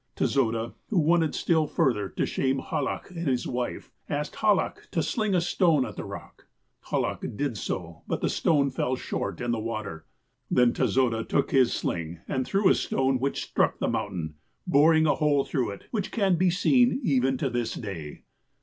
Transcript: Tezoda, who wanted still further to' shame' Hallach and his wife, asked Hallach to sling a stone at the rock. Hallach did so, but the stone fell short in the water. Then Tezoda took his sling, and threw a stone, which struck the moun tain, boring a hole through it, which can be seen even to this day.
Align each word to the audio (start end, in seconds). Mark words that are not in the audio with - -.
Tezoda, 0.15 0.73
who 0.89 0.97
wanted 0.97 1.35
still 1.35 1.67
further 1.67 2.09
to' 2.09 2.25
shame' 2.25 2.57
Hallach 2.71 3.11
and 3.11 3.27
his 3.27 3.45
wife, 3.45 3.91
asked 4.09 4.37
Hallach 4.37 4.87
to 4.89 5.03
sling 5.03 5.35
a 5.35 5.39
stone 5.41 5.85
at 5.85 5.95
the 5.95 6.03
rock. 6.05 6.47
Hallach 6.89 7.23
did 7.35 7.55
so, 7.55 8.01
but 8.07 8.19
the 8.19 8.27
stone 8.27 8.71
fell 8.71 8.95
short 8.95 9.39
in 9.39 9.51
the 9.51 9.59
water. 9.59 10.07
Then 10.49 10.73
Tezoda 10.73 11.23
took 11.23 11.51
his 11.51 11.71
sling, 11.71 12.21
and 12.27 12.47
threw 12.47 12.67
a 12.67 12.73
stone, 12.73 13.19
which 13.19 13.43
struck 13.45 13.77
the 13.77 13.87
moun 13.87 14.09
tain, 14.29 14.33
boring 14.65 15.05
a 15.05 15.13
hole 15.13 15.45
through 15.45 15.69
it, 15.69 15.83
which 15.91 16.11
can 16.11 16.35
be 16.35 16.49
seen 16.49 16.99
even 17.03 17.37
to 17.37 17.51
this 17.51 17.75
day. 17.75 18.23